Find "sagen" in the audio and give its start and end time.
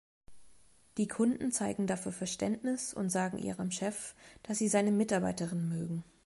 3.11-3.37